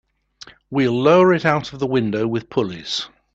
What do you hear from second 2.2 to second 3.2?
with pulleys.